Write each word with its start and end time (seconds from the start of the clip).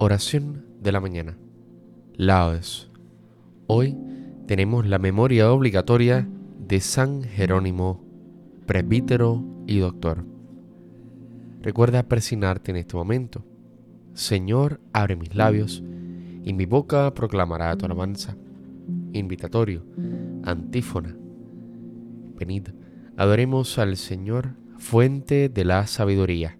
Oración 0.00 0.64
de 0.80 0.92
la 0.92 1.00
mañana. 1.00 1.36
Laudes. 2.14 2.88
Hoy 3.66 3.96
tenemos 4.46 4.86
la 4.86 5.00
memoria 5.00 5.50
obligatoria 5.50 6.28
de 6.68 6.78
San 6.78 7.24
Jerónimo, 7.24 8.04
presbítero 8.64 9.44
y 9.66 9.78
doctor. 9.78 10.24
Recuerda 11.62 12.04
persignarte 12.04 12.70
en 12.70 12.76
este 12.76 12.94
momento. 12.94 13.44
Señor, 14.14 14.80
abre 14.92 15.16
mis 15.16 15.34
labios 15.34 15.82
y 16.44 16.52
mi 16.52 16.64
boca 16.64 17.12
proclamará 17.12 17.76
tu 17.76 17.84
alabanza. 17.84 18.36
Invitatorio, 19.12 19.84
antífona. 20.44 21.16
Venid, 22.36 22.68
adoremos 23.16 23.80
al 23.80 23.96
Señor, 23.96 24.54
fuente 24.76 25.48
de 25.48 25.64
la 25.64 25.88
sabiduría. 25.88 26.56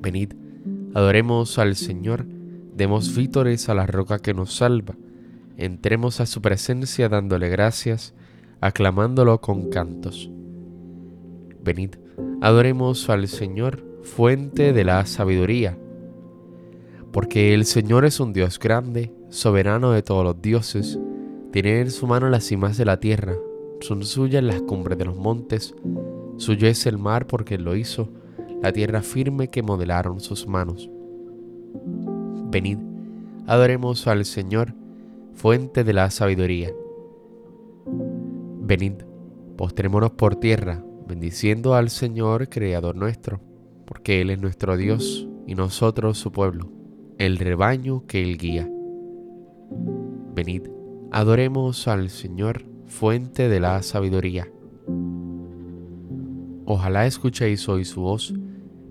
Venid, 0.00 0.39
Adoremos 0.92 1.58
al 1.60 1.76
Señor, 1.76 2.26
demos 2.74 3.14
vítores 3.14 3.68
a 3.68 3.74
la 3.74 3.86
roca 3.86 4.18
que 4.18 4.34
nos 4.34 4.54
salva, 4.54 4.96
entremos 5.56 6.20
a 6.20 6.26
su 6.26 6.42
presencia 6.42 7.08
dándole 7.08 7.48
gracias, 7.48 8.12
aclamándolo 8.60 9.40
con 9.40 9.70
cantos. 9.70 10.30
Venid, 11.62 11.90
adoremos 12.40 13.08
al 13.08 13.28
Señor, 13.28 13.84
fuente 14.02 14.72
de 14.72 14.82
la 14.82 15.06
sabiduría, 15.06 15.78
porque 17.12 17.54
el 17.54 17.66
Señor 17.66 18.04
es 18.04 18.18
un 18.18 18.32
Dios 18.32 18.58
grande, 18.58 19.12
soberano 19.28 19.92
de 19.92 20.02
todos 20.02 20.24
los 20.24 20.42
dioses, 20.42 20.98
tiene 21.52 21.80
en 21.80 21.90
su 21.92 22.08
mano 22.08 22.28
las 22.30 22.44
cimas 22.44 22.76
de 22.76 22.84
la 22.84 22.98
tierra, 22.98 23.36
son 23.80 24.02
suyas 24.04 24.42
las 24.42 24.60
cumbres 24.62 24.98
de 24.98 25.04
los 25.04 25.16
montes, 25.16 25.72
suyo 26.36 26.66
es 26.66 26.84
el 26.86 26.98
mar 26.98 27.28
porque 27.28 27.58
lo 27.58 27.76
hizo, 27.76 28.08
la 28.62 28.72
tierra 28.72 29.02
firme 29.02 29.48
que 29.48 29.62
modelaron 29.62 30.20
sus 30.20 30.46
manos. 30.46 30.90
Venid, 32.50 32.78
adoremos 33.46 34.06
al 34.06 34.24
Señor, 34.24 34.74
fuente 35.34 35.84
de 35.84 35.92
la 35.92 36.10
sabiduría. 36.10 36.70
Venid, 38.60 38.94
postrémonos 39.56 40.12
por 40.12 40.36
tierra, 40.36 40.84
bendiciendo 41.06 41.74
al 41.74 41.90
Señor, 41.90 42.48
Creador 42.48 42.96
nuestro, 42.96 43.40
porque 43.86 44.20
Él 44.20 44.30
es 44.30 44.40
nuestro 44.40 44.76
Dios 44.76 45.28
y 45.46 45.54
nosotros 45.54 46.18
su 46.18 46.32
pueblo, 46.32 46.70
el 47.18 47.38
rebaño 47.38 48.06
que 48.06 48.22
Él 48.22 48.36
guía. 48.36 48.70
Venid, 50.34 50.68
adoremos 51.10 51.88
al 51.88 52.10
Señor, 52.10 52.64
fuente 52.86 53.48
de 53.48 53.60
la 53.60 53.82
sabiduría. 53.82 54.48
Ojalá 56.66 57.06
escuchéis 57.06 57.68
hoy 57.68 57.84
su 57.84 58.02
voz 58.02 58.32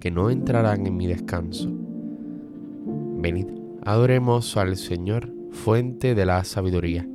que 0.00 0.10
no 0.10 0.30
entrarán 0.30 0.86
en 0.86 0.96
mi 0.96 1.06
descanso. 1.06 1.70
Venid, 3.18 3.46
adoremos 3.84 4.56
al 4.56 4.76
Señor, 4.76 5.30
fuente 5.50 6.14
de 6.14 6.26
la 6.26 6.42
sabiduría. 6.44 7.06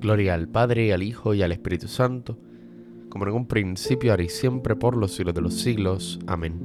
Gloria 0.00 0.34
al 0.34 0.48
Padre, 0.48 0.92
al 0.92 1.02
Hijo 1.02 1.34
y 1.34 1.42
al 1.42 1.52
Espíritu 1.52 1.88
Santo, 1.88 2.38
como 3.08 3.26
en 3.26 3.32
un 3.32 3.46
principio, 3.46 4.12
ahora 4.12 4.22
y 4.22 4.28
siempre, 4.28 4.76
por 4.76 4.96
los 4.96 5.14
siglos 5.14 5.34
de 5.34 5.40
los 5.40 5.54
siglos. 5.54 6.20
Amén. 6.26 6.60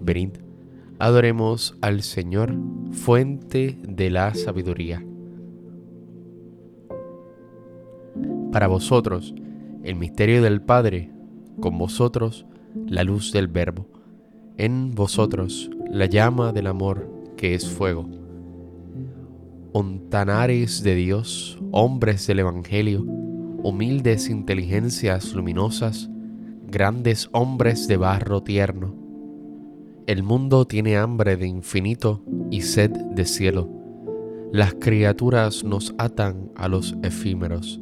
Venid, 0.00 0.30
adoremos 0.98 1.76
al 1.80 2.02
Señor, 2.02 2.54
fuente 2.92 3.78
de 3.86 4.10
la 4.10 4.34
sabiduría. 4.34 5.04
Para 8.52 8.66
vosotros, 8.66 9.34
el 9.84 9.96
misterio 9.96 10.42
del 10.42 10.62
Padre, 10.62 11.10
con 11.60 11.76
vosotros, 11.78 12.46
la 12.86 13.04
luz 13.04 13.32
del 13.32 13.48
Verbo, 13.48 13.86
en 14.56 14.94
vosotros 14.94 15.70
la 15.90 16.06
llama 16.06 16.52
del 16.52 16.66
amor 16.66 17.10
que 17.36 17.54
es 17.54 17.68
fuego. 17.68 18.08
Ontanares 19.72 20.82
de 20.82 20.94
Dios, 20.94 21.58
hombres 21.70 22.26
del 22.26 22.40
Evangelio, 22.40 23.02
humildes 23.02 24.28
inteligencias 24.28 25.34
luminosas, 25.34 26.08
grandes 26.66 27.28
hombres 27.32 27.88
de 27.88 27.96
barro 27.96 28.42
tierno. 28.42 28.94
El 30.06 30.22
mundo 30.22 30.66
tiene 30.66 30.96
hambre 30.96 31.36
de 31.36 31.46
infinito 31.46 32.22
y 32.50 32.62
sed 32.62 32.90
de 32.90 33.24
cielo. 33.26 33.68
Las 34.52 34.74
criaturas 34.74 35.64
nos 35.64 35.94
atan 35.98 36.50
a 36.56 36.68
los 36.68 36.96
efímeros 37.02 37.80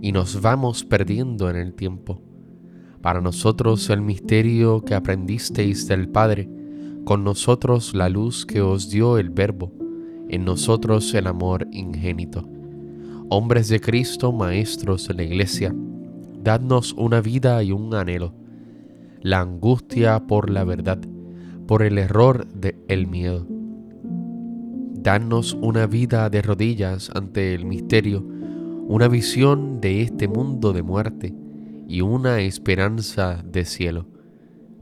y 0.00 0.12
nos 0.12 0.40
vamos 0.40 0.84
perdiendo 0.84 1.50
en 1.50 1.56
el 1.56 1.74
tiempo. 1.74 2.20
Para 3.06 3.20
nosotros 3.20 3.88
el 3.90 4.00
misterio 4.02 4.84
que 4.84 4.96
aprendisteis 4.96 5.86
del 5.86 6.08
Padre, 6.08 6.48
con 7.04 7.22
nosotros 7.22 7.94
la 7.94 8.08
luz 8.08 8.44
que 8.44 8.60
os 8.60 8.90
dio 8.90 9.18
el 9.18 9.30
Verbo, 9.30 9.72
en 10.28 10.44
nosotros 10.44 11.14
el 11.14 11.28
amor 11.28 11.68
ingénito. 11.70 12.48
Hombres 13.28 13.68
de 13.68 13.78
Cristo, 13.78 14.32
maestros 14.32 15.06
de 15.06 15.14
la 15.14 15.22
Iglesia, 15.22 15.72
dadnos 16.42 16.94
una 16.94 17.20
vida 17.20 17.62
y 17.62 17.70
un 17.70 17.94
anhelo, 17.94 18.34
la 19.20 19.38
angustia 19.38 20.26
por 20.26 20.50
la 20.50 20.64
verdad, 20.64 20.98
por 21.68 21.84
el 21.84 21.98
error 21.98 22.48
del 22.48 22.74
el 22.88 23.06
miedo. 23.06 23.46
Dadnos 24.94 25.56
una 25.62 25.86
vida 25.86 26.28
de 26.28 26.42
rodillas 26.42 27.12
ante 27.14 27.54
el 27.54 27.66
misterio, 27.66 28.26
una 28.88 29.06
visión 29.06 29.80
de 29.80 30.02
este 30.02 30.26
mundo 30.26 30.72
de 30.72 30.82
muerte, 30.82 31.45
y 31.86 32.00
una 32.00 32.40
esperanza 32.40 33.42
de 33.44 33.64
cielo. 33.64 34.06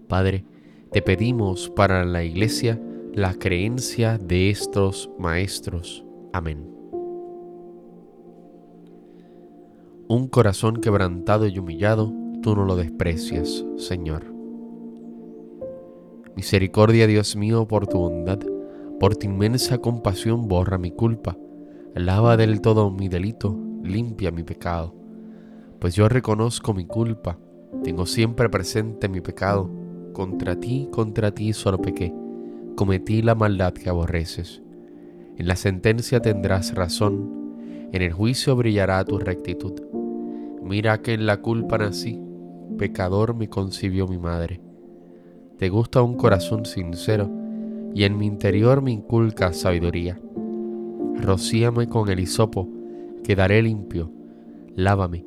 Padre, 0.09 0.45
te 0.91 1.03
pedimos 1.03 1.71
para 1.71 2.05
la 2.05 2.25
Iglesia 2.25 2.81
la 3.13 3.35
creencia 3.35 4.19
de 4.19 4.51
estos 4.51 5.11
maestros. 5.19 6.05
Amén. 6.33 6.71
Un 10.09 10.29
corazón 10.29 10.81
quebrantado 10.81 11.47
y 11.47 11.59
humillado, 11.59 12.13
tú 12.43 12.55
no 12.57 12.65
lo 12.65 12.77
desprecias, 12.77 13.65
Señor. 13.77 14.25
Misericordia, 16.37 17.07
Dios 17.07 17.37
mío, 17.37 17.67
por 17.69 17.87
tu 17.87 17.99
bondad, 17.99 18.41
por 18.99 19.17
tu 19.17 19.27
inmensa 19.27 19.79
compasión 19.79 20.49
borra 20.49 20.79
mi 20.79 20.91
culpa, 20.91 21.37
lava 21.95 22.37
del 22.37 22.61
todo 22.61 22.91
mi 22.91 23.09
delito, 23.09 23.57
limpia 23.83 24.31
mi 24.31 24.43
pecado 24.43 25.04
pues 25.85 25.95
yo 25.95 26.09
reconozco 26.09 26.73
mi 26.73 26.87
culpa, 26.87 27.39
tengo 27.83 28.07
siempre 28.07 28.49
presente 28.49 29.07
mi 29.07 29.21
pecado, 29.21 29.71
contra 30.15 30.59
ti, 30.59 30.89
contra 30.91 31.31
ti 31.31 31.53
solo 31.53 31.77
pequé, 31.77 32.11
cometí 32.75 33.21
la 33.21 33.35
maldad 33.35 33.75
que 33.75 33.91
aborreces. 33.91 34.63
En 35.37 35.47
la 35.47 35.57
sentencia 35.57 36.23
tendrás 36.23 36.75
razón, 36.75 37.59
en 37.93 38.01
el 38.01 38.15
juicio 38.15 38.57
brillará 38.57 39.05
tu 39.05 39.19
rectitud. 39.19 39.75
Mira 40.63 41.03
que 41.03 41.13
en 41.13 41.27
la 41.27 41.43
culpa 41.43 41.77
nací, 41.77 42.19
pecador 42.79 43.35
me 43.35 43.51
concibió 43.51 44.09
mi 44.09 44.17
madre. 44.17 44.63
Te 45.59 45.69
gusta 45.69 46.01
un 46.01 46.17
corazón 46.17 46.65
sincero, 46.65 47.31
y 47.93 48.05
en 48.05 48.17
mi 48.17 48.25
interior 48.25 48.81
me 48.81 48.93
inculca 48.93 49.53
sabiduría. 49.53 50.19
Rocíame 51.17 51.91
con 51.91 52.09
el 52.09 52.21
hisopo, 52.21 52.71
quedaré 53.23 53.61
limpio, 53.61 54.11
lávame, 54.77 55.27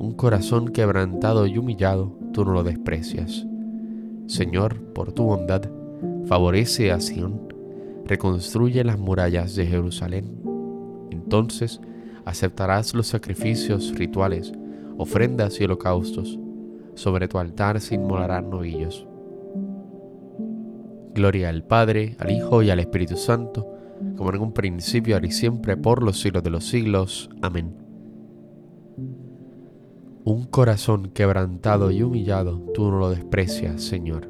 un 0.00 0.12
corazón 0.14 0.68
quebrantado 0.68 1.46
y 1.46 1.58
humillado, 1.58 2.16
tú 2.32 2.46
no 2.46 2.52
lo 2.52 2.64
desprecias. 2.64 3.46
Señor, 4.26 4.80
por 4.94 5.12
tu 5.12 5.24
bondad, 5.24 5.62
favorece 6.24 6.90
a 6.90 7.00
Sión, 7.00 7.52
reconstruye 8.06 8.82
las 8.82 8.98
murallas 8.98 9.54
de 9.56 9.66
Jerusalén. 9.66 10.40
Entonces 11.10 11.82
aceptarás 12.24 12.94
los 12.94 13.08
sacrificios 13.08 13.92
rituales, 13.94 14.52
ofrendas 14.96 15.60
y 15.60 15.64
holocaustos. 15.64 16.38
Sobre 16.94 17.28
tu 17.28 17.38
altar 17.38 17.78
se 17.78 17.96
inmolarán 17.96 18.48
novillos. 18.48 19.06
Gloria 21.14 21.50
al 21.50 21.62
Padre, 21.62 22.16
al 22.18 22.30
Hijo 22.30 22.62
y 22.62 22.70
al 22.70 22.80
Espíritu 22.80 23.18
Santo, 23.18 23.66
como 24.16 24.32
en 24.32 24.40
un 24.40 24.52
principio, 24.54 25.14
ahora 25.16 25.26
y 25.26 25.32
siempre, 25.32 25.76
por 25.76 26.02
los 26.02 26.20
siglos 26.20 26.42
de 26.42 26.50
los 26.50 26.64
siglos. 26.64 27.28
Amén. 27.42 27.74
Un 30.30 30.44
corazón 30.44 31.10
quebrantado 31.12 31.90
y 31.90 32.04
humillado, 32.04 32.60
tú 32.72 32.88
no 32.88 33.00
lo 33.00 33.10
desprecias, 33.10 33.82
Señor. 33.82 34.28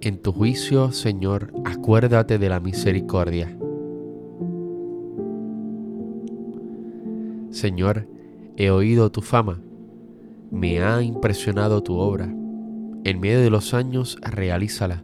En 0.00 0.22
tu 0.22 0.30
juicio, 0.30 0.92
Señor, 0.92 1.52
acuérdate 1.64 2.38
de 2.38 2.48
la 2.48 2.60
misericordia. 2.60 3.58
Señor, 7.50 8.06
he 8.56 8.70
oído 8.70 9.10
tu 9.10 9.20
fama, 9.20 9.60
me 10.52 10.80
ha 10.84 11.02
impresionado 11.02 11.82
tu 11.82 11.96
obra. 11.96 12.32
En 13.02 13.18
medio 13.18 13.40
de 13.40 13.50
los 13.50 13.74
años, 13.74 14.16
realízala. 14.22 15.02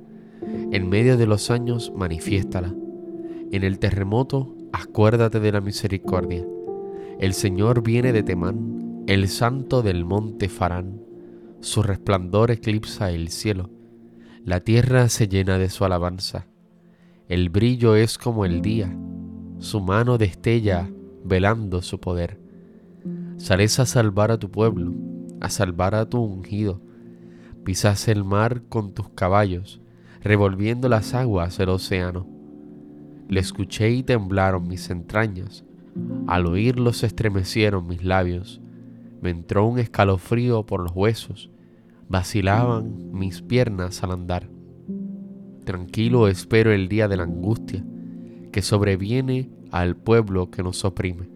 En 0.71 0.89
medio 0.89 1.17
de 1.17 1.27
los 1.27 1.51
años, 1.51 1.93
manifiéstala. 1.97 2.73
En 3.51 3.65
el 3.65 3.81
terremoto, 3.81 4.55
acuérdate 4.75 5.39
de 5.39 5.53
la 5.53 5.61
misericordia. 5.61 6.45
El 7.21 7.33
Señor 7.33 7.83
viene 7.83 8.13
de 8.13 8.25
Temán, 8.25 9.05
el 9.07 9.29
santo 9.29 9.83
del 9.83 10.05
monte 10.05 10.49
Farán. 10.49 11.01
Su 11.61 11.83
resplandor 11.83 12.51
eclipsa 12.51 13.11
el 13.11 13.29
cielo. 13.29 13.71
La 14.45 14.61
tierra 14.61 15.09
se 15.09 15.29
llena 15.29 15.59
de 15.59 15.71
su 15.71 15.85
alabanza. 15.85 16.49
El 17.29 17.51
brillo 17.51 17.95
es 17.95 18.19
como 18.19 18.45
el 18.45 18.63
día. 18.63 18.95
Su 19.59 19.81
mano 19.81 20.19
destella 20.19 20.91
velando 21.25 21.81
su 21.81 22.01
poder. 22.01 22.41
Sales 23.37 23.79
a 23.79 23.87
salvar 23.87 24.33
a 24.33 24.39
tu 24.39 24.51
pueblo, 24.51 24.93
a 25.41 25.51
salvar 25.51 25.95
a 25.95 26.09
tu 26.09 26.21
ungido. 26.21 26.81
Pisas 27.65 28.09
el 28.09 28.25
mar 28.25 28.63
con 28.69 28.93
tus 28.93 29.09
caballos, 29.11 29.81
revolviendo 30.21 30.89
las 30.89 31.15
aguas 31.15 31.57
del 31.59 31.69
océano 31.69 32.35
le 33.29 33.41
escuché 33.41 33.91
y 33.91 34.03
temblaron 34.03 34.69
mis 34.69 34.91
entrañas. 34.91 35.65
Al 36.27 36.47
oírlo 36.47 36.93
se 36.93 37.07
estremecieron 37.07 37.87
mis 37.87 38.05
labios. 38.05 38.61
Me 39.21 39.31
entró 39.31 39.67
un 39.67 39.79
escalofrío 39.79 40.67
por 40.67 40.81
los 40.81 40.93
huesos. 40.95 41.51
Vacilaban 42.09 43.13
mis 43.13 43.43
piernas 43.43 44.03
al 44.03 44.13
andar. 44.13 44.49
Tranquilo 45.65 46.29
espero 46.29 46.73
el 46.73 46.89
día 46.89 47.09
de 47.09 47.17
la 47.17 47.23
angustia 47.23 47.85
que 48.53 48.63
sobreviene 48.63 49.51
al 49.73 49.97
pueblo 49.97 50.49
que 50.49 50.63
nos 50.63 50.85
oprime. 50.85 51.29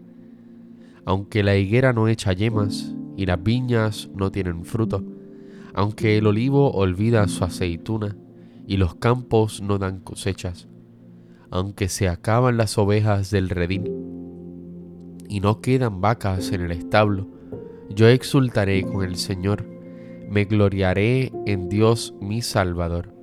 Aunque 1.03 1.43
la 1.43 1.57
higuera 1.57 1.91
no 1.91 2.07
echa 2.07 2.31
yemas 2.31 2.95
y 3.17 3.25
las 3.25 3.43
viñas 3.43 4.09
no 4.15 4.31
tienen 4.31 4.63
fruto, 4.63 5.03
aunque 5.73 6.17
el 6.17 6.27
olivo 6.27 6.71
olvida 6.71 7.27
su 7.27 7.43
aceituna 7.43 8.15
y 8.65 8.77
los 8.77 8.95
campos 8.95 9.61
no 9.61 9.77
dan 9.77 9.99
cosechas, 9.99 10.68
aunque 11.51 11.89
se 11.89 12.07
acaban 12.07 12.57
las 12.57 12.77
ovejas 12.77 13.31
del 13.31 13.49
redil 13.49 13.91
y 15.27 15.39
no 15.39 15.61
quedan 15.61 16.01
vacas 16.01 16.51
en 16.51 16.61
el 16.61 16.71
establo, 16.71 17.27
yo 17.89 18.07
exultaré 18.07 18.83
con 18.83 19.03
el 19.03 19.15
Señor, 19.15 19.65
me 20.29 20.45
gloriaré 20.45 21.31
en 21.45 21.69
Dios 21.69 22.13
mi 22.19 22.41
Salvador. 22.41 23.13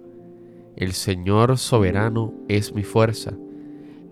El 0.77 0.93
Señor 0.93 1.59
soberano 1.59 2.33
es 2.49 2.75
mi 2.75 2.83
fuerza, 2.83 3.33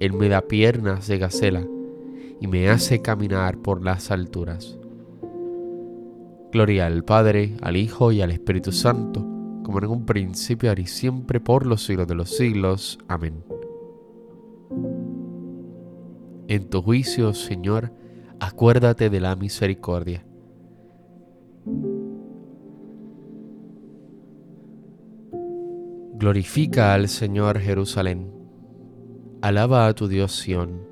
Él 0.00 0.12
me 0.12 0.28
da 0.28 0.43
piernas 0.43 1.06
de 1.06 1.19
gacela 1.19 1.67
y 2.40 2.46
me 2.46 2.69
hace 2.69 3.00
caminar 3.02 3.58
por 3.58 3.84
las 3.84 4.10
alturas. 4.10 4.78
Gloria 6.52 6.87
al 6.87 7.05
Padre, 7.05 7.56
al 7.62 7.76
Hijo 7.76 8.12
y 8.12 8.22
al 8.22 8.31
Espíritu 8.31 8.70
Santo, 8.70 9.20
como 9.64 9.78
en 9.78 9.87
un 9.87 10.06
principio, 10.06 10.69
ahora 10.69 10.82
y 10.82 10.87
siempre, 10.87 11.40
por 11.40 11.67
los 11.67 11.84
siglos 11.84 12.06
de 12.06 12.14
los 12.14 12.31
siglos. 12.31 12.99
Amén. 13.08 13.54
En 16.46 16.69
tu 16.69 16.82
juicio, 16.82 17.32
Señor, 17.32 17.91
acuérdate 18.38 19.08
de 19.08 19.19
la 19.19 19.35
misericordia. 19.35 20.26
Glorifica 26.19 26.93
al 26.93 27.08
Señor 27.08 27.58
Jerusalén. 27.61 28.31
Alaba 29.41 29.87
a 29.87 29.94
tu 29.94 30.06
Dios 30.06 30.32
Sión, 30.32 30.82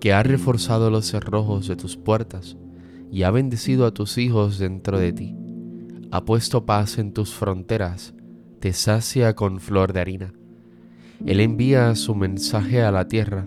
que 0.00 0.14
ha 0.14 0.22
reforzado 0.22 0.90
los 0.90 1.04
cerrojos 1.04 1.68
de 1.68 1.76
tus 1.76 1.98
puertas 1.98 2.56
y 3.12 3.24
ha 3.24 3.30
bendecido 3.30 3.84
a 3.84 3.92
tus 3.92 4.16
hijos 4.16 4.58
dentro 4.58 4.98
de 4.98 5.12
ti. 5.12 5.36
Ha 6.10 6.24
puesto 6.24 6.64
paz 6.64 6.96
en 6.96 7.12
tus 7.12 7.34
fronteras, 7.34 8.14
te 8.60 8.72
sacia 8.72 9.34
con 9.34 9.60
flor 9.60 9.92
de 9.92 10.00
harina. 10.00 10.32
Él 11.26 11.40
envía 11.40 11.94
su 11.96 12.14
mensaje 12.14 12.82
a 12.82 12.90
la 12.90 13.08
tierra 13.08 13.46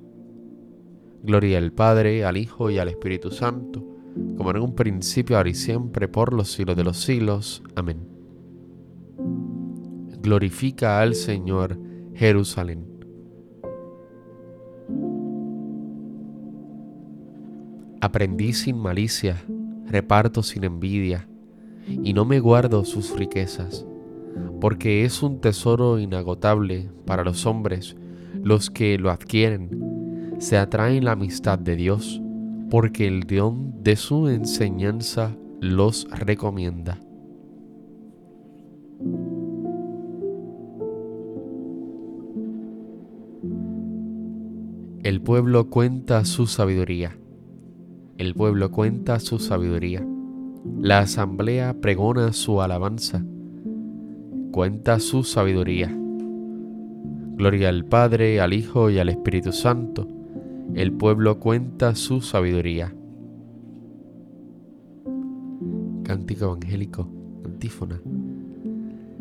Gloria 1.23 1.59
al 1.59 1.71
Padre, 1.71 2.25
al 2.25 2.37
Hijo 2.37 2.71
y 2.71 2.79
al 2.79 2.87
Espíritu 2.87 3.29
Santo, 3.29 3.85
como 4.37 4.49
en 4.49 4.57
un 4.57 4.73
principio, 4.73 5.37
ahora 5.37 5.49
y 5.49 5.53
siempre, 5.53 6.07
por 6.07 6.33
los 6.33 6.51
siglos 6.51 6.75
de 6.75 6.83
los 6.83 6.97
siglos. 6.97 7.61
Amén. 7.75 7.99
Glorifica 10.21 10.99
al 10.99 11.13
Señor 11.13 11.77
Jerusalén. 12.15 12.87
Aprendí 18.01 18.53
sin 18.53 18.77
malicia, 18.79 19.43
reparto 19.85 20.41
sin 20.41 20.63
envidia, 20.63 21.27
y 21.87 22.13
no 22.13 22.25
me 22.25 22.39
guardo 22.39 22.83
sus 22.83 23.15
riquezas, 23.15 23.85
porque 24.59 25.05
es 25.05 25.21
un 25.21 25.39
tesoro 25.39 25.99
inagotable 25.99 26.89
para 27.05 27.23
los 27.23 27.45
hombres 27.45 27.95
los 28.43 28.71
que 28.71 28.97
lo 28.97 29.11
adquieren 29.11 29.90
se 30.41 30.57
atraen 30.57 31.05
la 31.05 31.11
amistad 31.11 31.59
de 31.59 31.75
Dios, 31.75 32.19
porque 32.71 33.07
el 33.07 33.21
don 33.27 33.83
de 33.83 33.95
su 33.95 34.27
enseñanza 34.27 35.37
los 35.59 36.07
recomienda. 36.09 36.99
El 45.03 45.21
pueblo 45.21 45.69
cuenta 45.69 46.25
su 46.25 46.47
sabiduría. 46.47 47.15
El 48.17 48.33
pueblo 48.33 48.71
cuenta 48.71 49.19
su 49.19 49.37
sabiduría. 49.37 50.03
La 50.79 50.99
asamblea 50.99 51.75
pregona 51.79 52.33
su 52.33 52.63
alabanza. 52.63 53.23
Cuenta 54.51 54.99
su 54.99 55.23
sabiduría. 55.23 55.95
Gloria 57.35 57.69
al 57.69 57.85
Padre, 57.85 58.41
al 58.41 58.53
Hijo 58.53 58.89
y 58.89 58.97
al 58.97 59.09
Espíritu 59.09 59.51
Santo 59.51 60.20
el 60.75 60.93
pueblo 60.93 61.39
cuenta 61.39 61.95
su 61.95 62.21
sabiduría. 62.21 62.93
Cántico 66.03 66.45
evangélico, 66.45 67.07
antífona. 67.45 68.01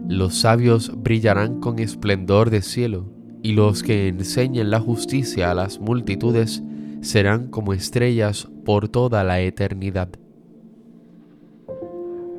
Los 0.08 0.36
sabios 0.40 0.92
brillarán 1.02 1.60
con 1.60 1.78
esplendor 1.78 2.50
de 2.50 2.62
cielo, 2.62 3.06
y 3.42 3.52
los 3.52 3.82
que 3.82 4.08
enseñen 4.08 4.70
la 4.70 4.80
justicia 4.80 5.50
a 5.50 5.54
las 5.54 5.80
multitudes 5.80 6.62
serán 7.00 7.48
como 7.48 7.72
estrellas 7.72 8.48
por 8.64 8.88
toda 8.88 9.24
la 9.24 9.40
eternidad. 9.40 10.10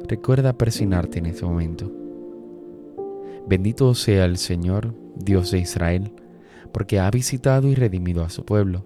Recuerda 0.07 0.57
persignarte 0.57 1.19
en 1.19 1.25
este 1.27 1.45
momento. 1.45 1.91
Bendito 3.47 3.93
sea 3.95 4.25
el 4.25 4.37
Señor, 4.37 4.93
Dios 5.15 5.51
de 5.51 5.59
Israel, 5.59 6.13
porque 6.71 6.99
ha 6.99 7.09
visitado 7.09 7.67
y 7.67 7.75
redimido 7.75 8.23
a 8.23 8.29
su 8.29 8.45
pueblo, 8.45 8.85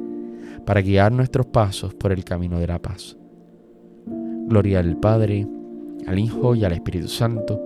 para 0.65 0.81
guiar 0.81 1.11
nuestros 1.11 1.47
pasos 1.47 1.93
por 1.93 2.11
el 2.11 2.23
camino 2.23 2.59
de 2.59 2.67
la 2.67 2.79
paz. 2.79 3.17
Gloria 4.47 4.79
al 4.79 4.97
Padre, 4.97 5.47
al 6.07 6.19
Hijo 6.19 6.55
y 6.55 6.63
al 6.65 6.73
Espíritu 6.73 7.07
Santo, 7.07 7.61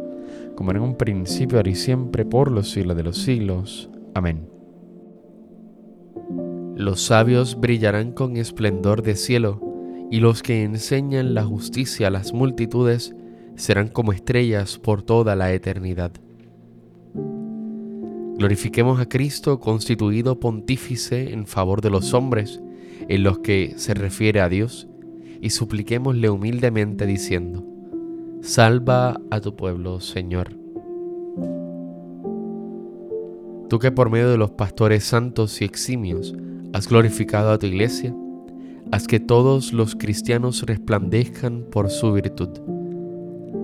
como 0.56 0.72
en 0.72 0.80
un 0.80 0.96
principio, 0.96 1.58
ahora 1.58 1.70
y 1.70 1.76
siempre, 1.76 2.26
por 2.26 2.52
los 2.52 2.72
siglos 2.72 2.96
de 2.96 3.04
los 3.04 3.18
siglos. 3.18 3.90
Amén. 4.14 4.48
Los 6.76 7.02
sabios 7.02 7.60
brillarán 7.60 8.12
con 8.12 8.38
esplendor 8.38 9.02
de 9.02 9.16
cielo, 9.16 9.62
y 10.12 10.20
los 10.20 10.44
que 10.44 10.64
enseñan 10.64 11.34
la 11.34 11.44
justicia 11.44 12.08
a 12.08 12.12
las 12.12 12.34
multitudes 12.34 13.16
serán 13.56 13.88
como 13.88 14.14
estrellas 14.14 14.78
por 14.78 15.02
toda 15.02 15.36
la 15.36 15.52
eternidad. 15.54 16.12
Glorifiquemos 18.38 19.00
a 19.00 19.08
Cristo 19.08 19.60
constituido 19.60 20.40
pontífice 20.40 21.32
en 21.32 21.48
favor 21.48 21.82
de 21.82 21.90
los 21.90 22.14
hombres, 22.14 22.62
en 23.08 23.24
los 23.24 23.40
que 23.40 23.74
se 23.78 23.94
refiere 23.94 24.42
a 24.42 24.50
Dios, 24.50 24.88
y 25.42 25.52
supliquémosle 25.52 26.30
humildemente 26.30 27.06
diciendo, 27.06 27.64
Salva 28.42 29.20
a 29.32 29.42
tu 29.42 29.56
pueblo, 29.56 30.00
Señor. 30.00 30.56
Tú 33.70 33.80
que 33.80 33.92
por 33.92 34.10
medio 34.10 34.30
de 34.30 34.38
los 34.38 34.52
pastores 34.52 35.04
santos 35.04 35.62
y 35.62 35.66
eximios 35.66 36.36
has 36.74 36.88
glorificado 36.88 37.52
a 37.52 37.58
tu 37.58 37.66
iglesia, 37.66 38.16
haz 38.92 39.08
que 39.08 39.20
todos 39.20 39.74
los 39.74 39.96
cristianos 39.96 40.64
resplandezcan 40.64 41.66
por 41.72 41.90
su 41.90 42.14
virtud. 42.14 42.50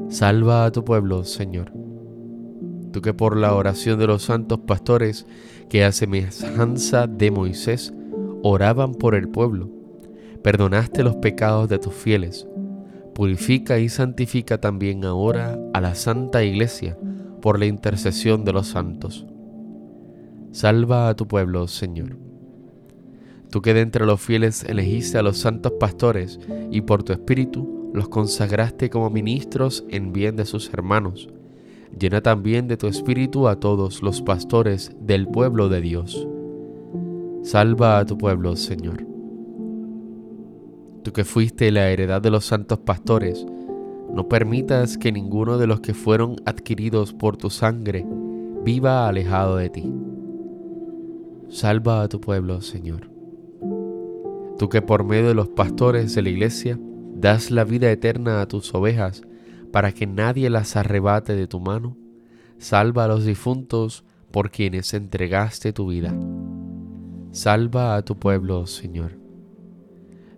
Salva 0.10 0.66
a 0.66 0.72
tu 0.72 0.84
pueblo, 0.84 1.24
Señor. 1.24 1.72
Tú 2.92 3.02
que 3.02 3.14
por 3.14 3.38
la 3.38 3.54
oración 3.54 4.00
de 4.00 4.08
los 4.08 4.24
santos 4.24 4.60
pastores 4.66 5.26
que 5.70 5.84
a 5.84 5.92
semejanza 5.92 7.08
de 7.08 7.32
Moisés 7.32 7.94
oraban 8.44 8.94
por 8.94 9.16
el 9.16 9.30
pueblo, 9.30 9.70
perdonaste 10.44 11.04
los 11.04 11.16
pecados 11.18 11.70
de 11.70 11.80
tus 11.80 11.94
fieles 11.94 12.48
purifica 13.14 13.80
y 13.80 13.90
santifica 13.90 14.60
también 14.60 15.06
ahora 15.06 15.60
a 15.74 15.82
la 15.82 15.96
Santa 15.96 16.44
Iglesia 16.44 16.98
por 17.42 17.60
la 17.60 17.66
intercesión 17.66 18.46
de 18.46 18.54
los 18.54 18.68
santos. 18.68 19.26
Salva 20.52 21.10
a 21.10 21.16
tu 21.16 21.28
pueblo, 21.28 21.68
Señor. 21.68 22.18
Tú 23.50 23.62
que 23.62 23.74
de 23.74 23.82
entre 23.82 24.06
los 24.06 24.22
fieles 24.22 24.64
elegiste 24.64 25.18
a 25.18 25.24
los 25.24 25.38
santos 25.38 25.74
pastores 25.80 26.40
y 26.72 26.82
por 26.82 27.04
tu 27.04 27.14
espíritu 27.14 27.92
los 27.94 28.08
consagraste 28.08 28.90
como 28.90 29.10
ministros 29.10 29.84
en 29.90 30.14
bien 30.14 30.38
de 30.38 30.46
sus 30.46 30.74
hermanos, 30.74 31.30
llena 31.98 32.22
también 32.22 32.68
de 32.68 32.78
tu 32.78 32.88
espíritu 32.88 33.50
a 33.50 33.60
todos 33.60 34.02
los 34.02 34.22
pastores 34.22 34.96
del 35.02 35.28
pueblo 35.28 35.68
de 35.68 35.82
Dios. 35.82 36.28
Salva 37.44 38.00
a 38.00 38.06
tu 38.06 38.18
pueblo, 38.18 38.56
Señor 38.56 39.12
tú 41.02 41.12
que 41.14 41.26
fuiste 41.26 41.72
la 41.72 41.90
heredad 41.90 42.22
de 42.22 42.32
los 42.32 42.46
santos 42.46 42.80
pastores, 42.80 43.46
no 44.14 44.28
permitas 44.28 44.98
que 44.98 45.12
ninguno 45.12 45.58
de 45.58 45.68
los 45.68 45.80
que 45.80 45.94
fueron 45.94 46.36
adquiridos 46.46 47.14
por 47.14 47.38
tu 47.38 47.50
sangre 47.50 48.06
viva 48.64 49.08
alejado 49.08 49.58
de 49.58 49.70
ti. 49.70 49.94
Salva 51.50 52.02
a 52.02 52.10
tu 52.10 52.22
pueblo, 52.22 52.62
Señor. 52.62 53.10
Tú 54.58 54.70
que 54.70 54.82
por 54.82 55.04
medio 55.04 55.30
de 55.30 55.34
los 55.34 55.50
pastores 55.50 56.14
de 56.14 56.22
la 56.22 56.30
iglesia 56.30 56.80
das 57.16 57.52
la 57.52 57.64
vida 57.64 57.92
eterna 57.92 58.42
a 58.42 58.48
tus 58.48 58.74
ovejas 58.74 59.22
para 59.72 59.92
que 59.92 60.06
nadie 60.06 60.50
las 60.50 60.76
arrebate 60.76 61.36
de 61.36 61.48
tu 61.48 61.60
mano, 61.60 61.98
salva 62.58 63.06
a 63.06 63.08
los 63.08 63.26
difuntos 63.26 64.04
por 64.32 64.52
quienes 64.52 64.94
entregaste 64.94 65.74
tu 65.74 65.88
vida. 65.88 66.14
Salva 67.32 67.96
a 67.96 68.02
tu 68.02 68.20
pueblo, 68.20 68.68
Señor. 68.68 69.18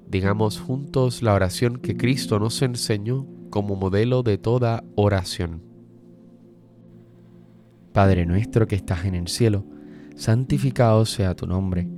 Digamos 0.08 0.60
juntos 0.60 1.24
la 1.24 1.34
oración 1.34 1.78
que 1.78 1.98
Cristo 1.98 2.38
nos 2.38 2.62
enseñó 2.62 3.26
como 3.50 3.76
modelo 3.76 4.22
de 4.22 4.38
toda 4.38 4.84
oración. 4.96 5.64
Padre 7.94 8.28
nuestro 8.28 8.68
que 8.68 8.76
estás 8.76 9.06
en 9.06 9.16
el 9.16 9.28
cielo, 9.28 9.66
santificado 10.16 11.06
sea 11.06 11.34
tu 11.34 11.48
nombre, 11.48 11.90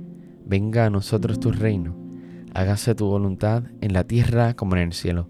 venga 0.46 0.86
a 0.86 0.90
nosotros 0.90 1.40
tu 1.40 1.52
reino, 1.52 1.94
hágase 2.54 2.94
tu 2.94 3.04
voluntad 3.04 3.64
en 3.82 3.92
la 3.92 4.04
tierra 4.04 4.54
como 4.54 4.76
en 4.76 4.82
el 4.82 4.92
cielo. 4.94 5.28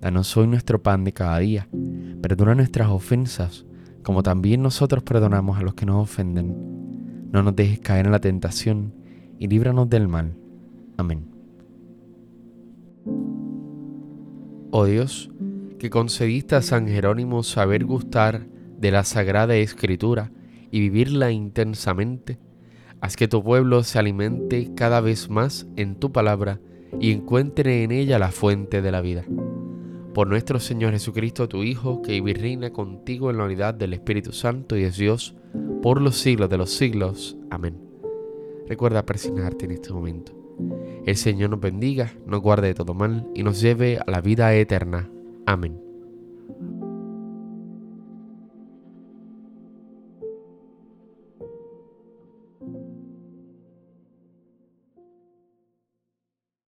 Danos 0.00 0.36
hoy 0.36 0.46
nuestro 0.46 0.84
pan 0.84 1.02
de 1.02 1.12
cada 1.12 1.40
día, 1.40 1.68
perdona 2.22 2.54
nuestras 2.54 2.90
ofensas, 2.90 3.66
como 4.04 4.22
también 4.22 4.62
nosotros 4.62 5.02
perdonamos 5.02 5.58
a 5.58 5.62
los 5.62 5.74
que 5.74 5.84
nos 5.84 6.00
ofenden. 6.00 6.83
No 7.34 7.42
nos 7.42 7.56
dejes 7.56 7.80
caer 7.80 8.06
en 8.06 8.12
la 8.12 8.20
tentación 8.20 8.94
y 9.40 9.48
líbranos 9.48 9.90
del 9.90 10.06
mal. 10.06 10.36
Amén. 10.96 11.26
Oh 14.70 14.84
Dios, 14.84 15.32
que 15.80 15.90
concediste 15.90 16.54
a 16.54 16.62
San 16.62 16.86
Jerónimo 16.86 17.42
saber 17.42 17.86
gustar 17.86 18.46
de 18.78 18.92
la 18.92 19.02
Sagrada 19.02 19.56
Escritura 19.56 20.30
y 20.70 20.78
vivirla 20.78 21.32
intensamente, 21.32 22.38
haz 23.00 23.16
que 23.16 23.26
tu 23.26 23.42
pueblo 23.42 23.82
se 23.82 23.98
alimente 23.98 24.70
cada 24.76 25.00
vez 25.00 25.28
más 25.28 25.66
en 25.74 25.96
tu 25.96 26.12
palabra 26.12 26.60
y 27.00 27.10
encuentre 27.10 27.82
en 27.82 27.90
ella 27.90 28.20
la 28.20 28.30
fuente 28.30 28.80
de 28.80 28.92
la 28.92 29.00
vida. 29.00 29.24
Por 30.14 30.28
nuestro 30.28 30.60
Señor 30.60 30.92
Jesucristo, 30.92 31.48
tu 31.48 31.64
Hijo, 31.64 32.00
que 32.00 32.12
vive 32.12 32.30
y 32.30 32.34
reina 32.34 32.70
contigo 32.70 33.28
en 33.30 33.38
la 33.38 33.44
unidad 33.46 33.74
del 33.74 33.92
Espíritu 33.92 34.30
Santo 34.30 34.76
y 34.76 34.84
es 34.84 34.96
Dios, 34.96 35.34
por 35.82 36.00
los 36.00 36.16
siglos 36.16 36.48
de 36.48 36.58
los 36.58 36.70
siglos. 36.70 37.36
Amén. 37.50 37.78
Recuerda 38.66 39.04
presionarte 39.04 39.66
en 39.66 39.72
este 39.72 39.92
momento. 39.92 40.32
El 41.04 41.16
Señor 41.16 41.50
nos 41.50 41.60
bendiga, 41.60 42.14
nos 42.26 42.40
guarde 42.40 42.68
de 42.68 42.74
todo 42.74 42.94
mal 42.94 43.28
y 43.34 43.42
nos 43.42 43.60
lleve 43.60 43.98
a 43.98 44.10
la 44.10 44.20
vida 44.20 44.54
eterna. 44.54 45.10
Amén. 45.46 45.83